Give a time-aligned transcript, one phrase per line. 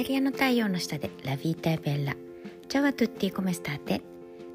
[0.00, 2.16] タリアの太陽の下でラビータ・ベッラ
[2.68, 4.00] チャワトゥッティ・コメスターテ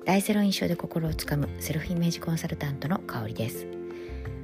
[0.03, 3.67] 大ゼロ印象で心をつかむセルフイメージコンサルタントの香りです。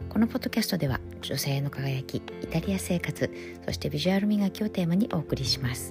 [0.09, 3.31] このポッドキャストでは女性の輝きイタリア生活
[3.65, 5.89] そしてビジュアル磨きをテーマにお送りします。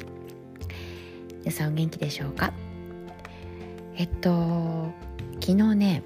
[1.40, 2.52] 皆さんお元気でしょうか？
[3.96, 4.92] えっと
[5.40, 6.04] 昨日ね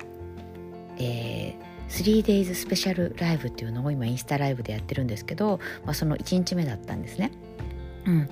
[0.96, 7.32] えー、3days スペシャルライブっていうのを今インスタライブでやってるんですけど、まあ、その1日目だったんですね。
[8.06, 8.28] うん、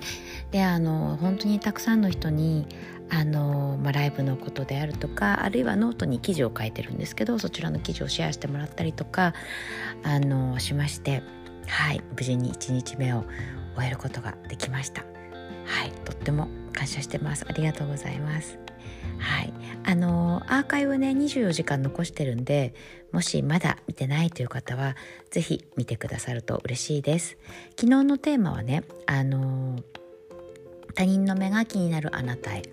[0.51, 2.67] であの本当にたくさんの人に
[3.09, 9.33] あの、まあ、ライブのことであるとかあるいはノートに記事を書いてるんですけどそちらの記事をシェアしてもらったりとか
[10.03, 11.23] あのしまして
[11.67, 13.23] はい無事に1日目を
[13.75, 15.03] 終えることができました。
[15.65, 17.45] はいとっても感謝してます。
[17.47, 18.59] ありがとうございます。
[19.17, 19.53] はい。
[19.85, 22.73] あのアーカイブね24時間残してるんで
[23.11, 24.95] もしまだ見てないという方は
[25.29, 27.37] 是非見てくださると嬉しいです。
[27.79, 29.79] 昨日のテーマはねあの
[30.95, 32.63] 他人の目が気になるあなたへ。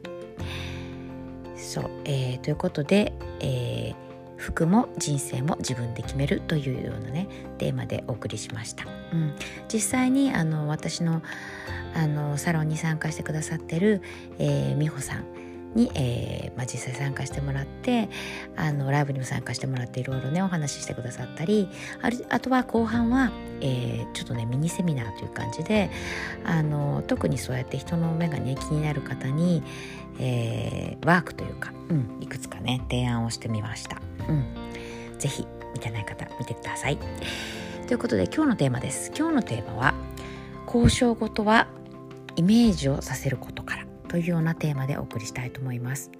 [1.56, 9.34] そう、えー、ということで、えー、服も人生も自分で決めるというようなねテーマでお送りしました、うん、
[9.72, 11.22] 実際にあの私の
[11.94, 14.00] あのサロンに参加してくださってる、
[14.38, 15.24] えー、美穂さん
[15.74, 18.08] に、えーまあ、実際参加してもらって
[18.56, 21.68] あのライブにも参加してもらっていろいろねお話ししてくださったり
[22.02, 25.90] あるあとは後半は、えー、ちょっとねミニセミナーという感じで
[26.44, 29.62] あの特にそうやって人の目がね気になる方に、
[30.18, 34.00] えー、ワークというか、うん、いくつかね提案をしてみました。
[34.28, 34.44] うん、
[35.18, 36.98] ぜひ見てない方見てください。
[37.86, 39.12] ということで今日のテーマです。
[39.16, 39.94] 今日のテーマは
[40.66, 41.66] 交渉事は
[42.36, 43.79] イメージをさせることから
[44.10, 46.10] というようなテーマでお送りしたいと思います。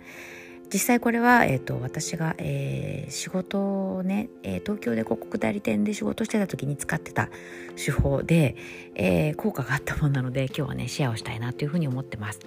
[0.73, 7.29] 実際これは、えーと、私が、えー、仕事をね、えー、東京で広告代理店で仕事してた時に使ってた
[7.75, 8.55] 手法で、
[8.95, 12.39] えー、効果があったものなので今日はねシェアをしたいなというふうに思ってます。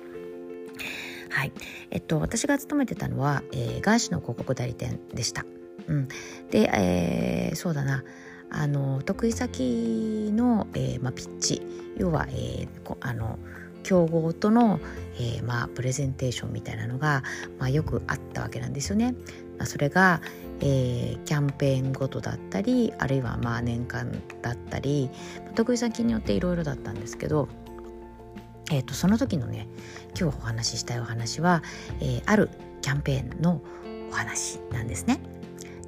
[1.29, 1.51] はい、
[1.91, 5.45] えっと私が勤めてたのは、えー、外資の広告代理店でした。
[5.87, 6.07] うん、
[6.49, 8.05] で、えー、そうだな
[8.49, 11.61] あの得意先の、えーまあ、ピッチ
[11.97, 13.37] 要は、えー、あの
[13.83, 14.79] 競合との、
[15.15, 17.23] えー、まあ、プレゼンテーションみたいなのが、
[17.59, 19.13] まあ、よくあったわけなんですよね。
[19.57, 20.21] まあ、それが、
[20.61, 24.11] えー、キャンペーンごとだったりあるいはまあ年間
[24.41, 25.09] だったり
[25.55, 27.49] 得意先によっていろいろだったんですけど、
[28.71, 29.67] えーと、その時のね
[30.19, 31.63] 今日お話ししたいお話は、
[31.99, 32.49] えー、ある
[32.81, 33.61] キャンペーンの
[34.09, 35.19] お話なんですね。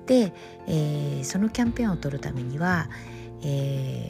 [0.08, 0.34] で、
[0.68, 2.90] えー、そのキャンペーンを取るためには、
[3.44, 4.10] え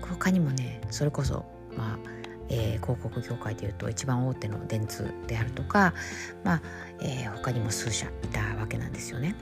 [0.00, 1.44] ー、他にもねそれこそ
[1.76, 5.94] まあえー、広告業界でいうと一番大手の電通であるとか、
[6.44, 6.62] まあ
[7.00, 9.34] えー、他にも数社いたわけなんですよね。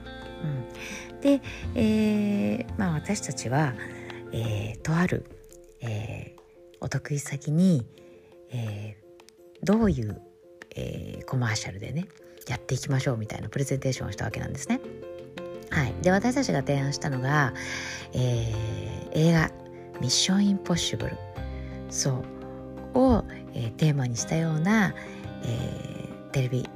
[0.43, 1.41] うん、で、
[1.75, 3.75] えーまあ、私たちは、
[4.33, 5.27] えー、とある、
[5.81, 6.41] えー、
[6.81, 7.87] お得意先に、
[8.51, 10.21] えー、どういう、
[10.75, 12.07] えー、コマーシャルでね
[12.49, 14.81] やっていきましょうみたいなプレゼンテーションをしたわけなんですね。
[15.71, 17.55] はい、で私たちが提案したのが、
[18.13, 19.51] えー、映画
[20.01, 21.17] 「ミッションインポッシブル」
[21.89, 22.25] そう
[22.95, 24.95] を、えー、テーマにしたような、
[25.45, 26.69] えー、テレビ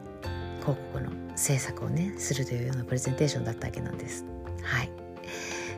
[0.60, 4.24] 広告の制作をねするというようなプレゼンテーションだったわけなんです。
[4.62, 4.90] はい、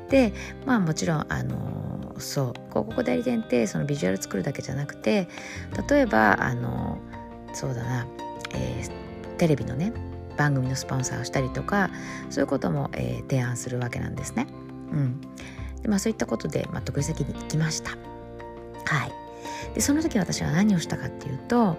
[0.09, 0.32] で
[0.65, 5.28] まあもちろんあのそう広告代理店ってそのビジュアル作るだけじゃなくて
[5.88, 6.98] 例えばあの
[7.53, 8.06] そうだな、
[8.54, 9.93] えー、テレビのね
[10.37, 11.91] 番組のスポンサーをしたりとか
[12.31, 14.47] そういうことも、えー、提案するわけなんですね。
[14.93, 15.21] うん、
[15.82, 17.91] でまあそういったことで、まあ、得意先に行きました。
[17.91, 19.28] はい
[19.75, 21.76] でその時私は何をしたかっていうと、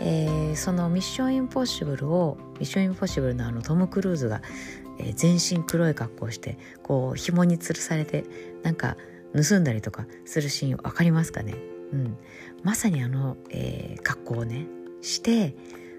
[0.00, 4.42] えー、そのミッションインポッシブルをミッションインポッシブルのあのトム・クルーズが、
[4.98, 8.24] えー、全身黒い格好をしてこう紐に吊るされて
[8.62, 8.96] なんか
[9.34, 11.54] 盗んだりとかするシーン分かりますかね、
[11.92, 12.16] うん、
[12.62, 14.66] まさにあの、えー、格好をね
[15.02, 15.54] して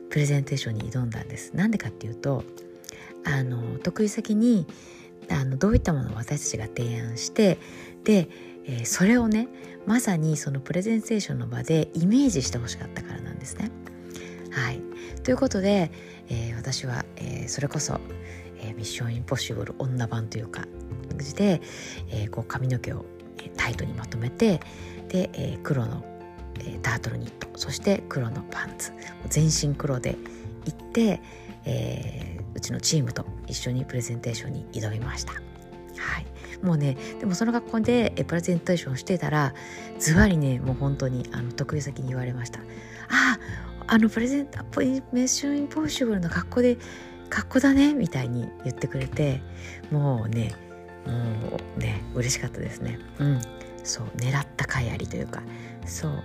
[0.10, 1.54] プレゼンテーションに挑んだんです。
[1.56, 2.44] なんでかっていうと
[3.26, 4.68] あの得意先に
[5.30, 7.58] あのどういったものを私たちが提案して
[8.04, 8.30] で
[8.68, 9.47] えー、それをね
[9.85, 13.72] まさにそのプレゼンテーションの場でイメージしてほしかったからなんですね。
[14.52, 14.82] はい、
[15.23, 15.91] ということで、
[16.29, 18.00] えー、私は、えー、それこそ、
[18.58, 20.62] えミッションインポッシブル女版というか
[21.09, 21.62] 感じで、
[22.09, 23.06] えこう髪の毛を
[23.58, 24.62] タイトにまとめて
[25.09, 26.03] で、え黒の、
[26.59, 28.94] えタートルニットそして黒のパンツ
[29.29, 30.16] 全身黒で
[30.66, 31.22] 行って、
[31.66, 35.34] えうちのチームと一緒にプレゼンテーションに挑みました。
[35.34, 35.40] は
[36.20, 36.34] い
[36.66, 39.53] もうねでもその学校でプレゼンテーションしてたら
[40.00, 42.59] ズバリねもう本当にあの得意先に言われました
[43.09, 43.40] 「あ
[43.88, 46.78] あのプレゼントメッションインポッシブルの格好で
[47.29, 49.41] 格好だね」みたいに言ってくれて
[49.91, 50.56] もうね
[51.06, 53.00] もうね嬉しかったですね。
[53.20, 53.41] うん。
[53.84, 55.44] そう狙った甲斐ありというか。
[55.85, 56.23] そう。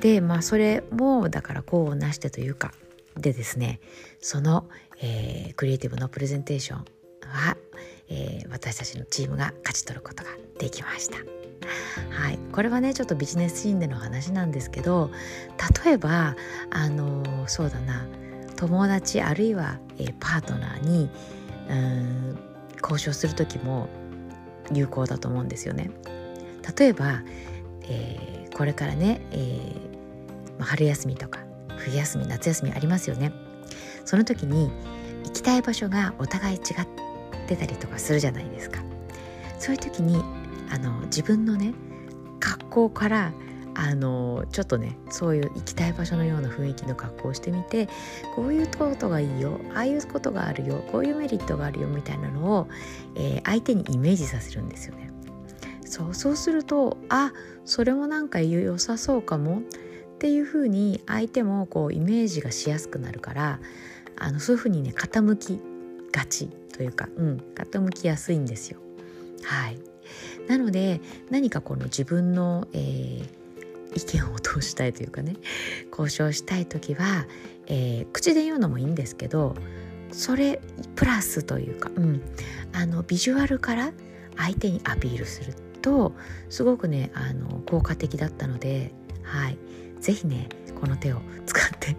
[0.00, 2.72] でまあそれもだから功をなしてというか
[3.16, 3.80] でですね
[4.20, 4.68] その、
[5.00, 6.78] えー、クリエイティブのプレゼンテーション
[7.26, 7.56] は、
[8.08, 11.16] えー、私たちのチームが勝ち取ることができました。
[12.10, 15.10] はい、これはねちょっとビジネスシーンでの話なんですけど
[15.84, 16.36] 例えば
[16.70, 18.06] あのそうだな
[18.56, 21.10] 友達あるいは、えー、パートナーに
[21.68, 22.38] うん
[22.82, 23.88] 交渉する時も
[24.72, 25.90] 有効だと思うんですよね。
[26.78, 27.22] 例えば、
[27.82, 31.40] えー、これからね、えー、春休みとか
[31.78, 33.32] 冬休み夏休みありますよね。
[34.04, 34.70] その時に
[35.24, 37.05] 行きたい場所がお互い違って
[37.54, 38.82] たりとかするじゃないですか。
[39.58, 40.22] そういう時に
[40.70, 41.74] あの自分のね
[42.40, 43.32] 格好から
[43.78, 47.88] あのちょっとねそういう行きたい場所のような雰囲気の格好をしてみて
[48.34, 52.68] こういうことがいいよああいうことがあるよこういうメリットがあるよみたいなのを、
[53.16, 55.10] えー、相手にイメージさせるんですよね。
[55.84, 57.32] そうそうするとあ
[57.64, 63.60] それもなんか良さそうかもっていうふうに相手もこうイメージがしやすくなるから
[64.18, 65.60] あのそういうふうにね傾き
[66.16, 68.80] がちというか、うん、傾きやすいんですよ。
[69.42, 69.78] はい。
[70.48, 73.26] なので何かこの自分の、えー、
[73.94, 75.36] 意見を通したいというかね
[75.90, 77.26] 交渉したい時は、
[77.66, 79.56] えー、口で言うのもいいんですけど
[80.12, 80.60] それ
[80.94, 82.22] プラスというか、うん、
[82.72, 83.92] あのビジュアルから
[84.36, 86.12] 相手にアピールすると
[86.48, 88.92] すごくねあの効果的だったので、
[89.24, 89.58] はい、
[90.00, 90.48] ぜひね
[90.80, 91.96] この手を使って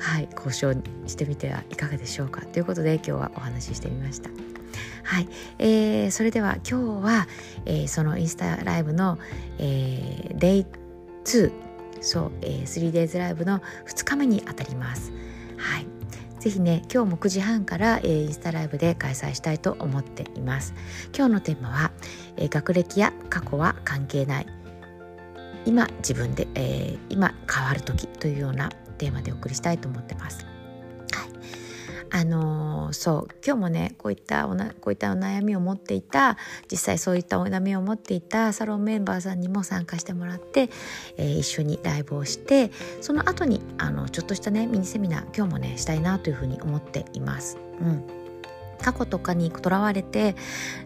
[0.00, 0.72] はい、交渉
[1.06, 4.30] してみてはいかがでしょうかということで今日はお話ししてみました。
[5.04, 5.28] はい、
[5.58, 7.28] えー、それでは今日は、
[7.66, 9.18] えー、そのインスタライブの、
[9.58, 10.66] えー、デイ
[11.24, 11.52] 2
[12.00, 15.12] そう、えー、3days ライブの2日目にあたります。
[15.56, 15.86] はい、
[16.40, 20.74] ぜひね今日も9時半から、えー、インスタライブで開催したいと思っています。
[21.16, 21.92] 今日のテーマは、
[22.36, 24.46] えー、学歴や過去は関係ない
[25.66, 30.46] 今自分で、えー、今変わる時というようなテーマでお送りしたいと思ってます。
[32.14, 36.38] あのー、そう今日もねこういったおなこういったお悩みを持っていた
[36.70, 40.70] 実際そういったお悩みを持っていたサロンメンバーさんにも参加してもらって、
[41.16, 42.70] えー、一緒にライブをして
[43.00, 47.58] その後にあのちょっとしたねミニセミナー今日もねしたいなというふうに思っています。
[47.80, 48.04] うん
[48.80, 50.36] 過去とかにとらわれて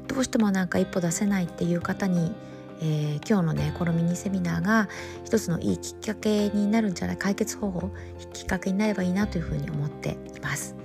[0.07, 2.33] どうしてもなんか一歩出せないっていう方に
[2.81, 4.89] えー、今日のねこのミニセミナーが
[5.25, 7.91] 一つのいいきっかけになるんじゃない解決方法
[8.33, 10.77] きっかけになればいいなというふうに思っています。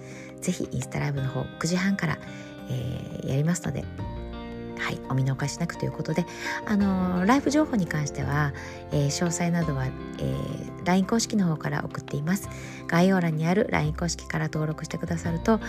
[0.42, 2.18] ぜひインスタライブの方9時半から、
[2.70, 3.86] えー、やりますので
[4.84, 6.26] はい、お見逃しなくということで、
[6.66, 8.52] あの、ライブ情報に関しては、
[8.92, 12.50] えー、詳細などは、えー、LINE 公式の方から送っています。
[12.88, 15.62] 概要欄にある LINE 公式から登録してくださると、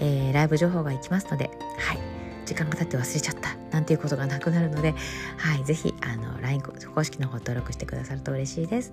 [0.00, 1.98] えー、ライブ情報がいきますので、はい、
[2.46, 4.94] 時間が経って忘れちゃったなんていうことがなくなるので、
[5.38, 6.62] はい、ぜひあの LINE
[6.94, 8.92] 公式の方登録してくださると嬉しいです。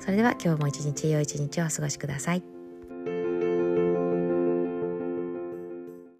[0.00, 2.57] それでは今日も一日良い一日をお過ごしください。